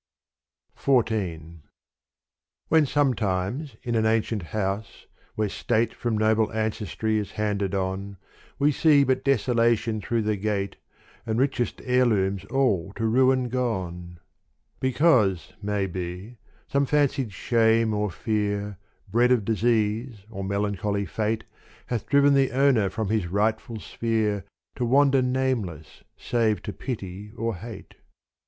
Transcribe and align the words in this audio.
XIV 0.77 1.57
When 2.69 2.87
sometimes 2.87 3.75
in 3.83 3.93
an 3.93 4.07
ancient 4.07 4.41
house 4.49 5.05
where 5.35 5.47
state 5.47 5.93
From 5.93 6.17
noble 6.17 6.51
ancestry 6.51 7.19
is 7.19 7.33
handed 7.33 7.75
on, 7.75 8.17
We 8.57 8.71
see 8.71 9.03
but 9.03 9.23
desolation 9.23 10.01
through 10.01 10.23
the 10.23 10.37
gate 10.37 10.77
And 11.23 11.37
richest 11.37 11.83
heirlooms 11.85 12.45
all 12.45 12.93
to 12.93 13.05
ruin 13.05 13.47
gone: 13.49 14.19
Because 14.79 15.53
maybe 15.61 16.39
some 16.67 16.87
fancied 16.87 17.31
shame 17.31 17.93
or 17.93 18.09
fear 18.09 18.79
Bred 19.07 19.31
of 19.31 19.45
disease 19.45 20.21
or 20.31 20.43
melancholy 20.43 21.05
fate 21.05 21.43
Hath 21.85 22.07
driven 22.07 22.33
the 22.33 22.53
owner 22.53 22.89
from 22.89 23.09
his 23.09 23.27
rightful 23.27 23.77
sphere 23.79 24.45
To 24.77 24.83
wander 24.83 25.21
nameless 25.21 26.03
save 26.17 26.63
to 26.63 26.73
pity 26.73 27.33
or 27.37 27.57
hate. 27.57 27.93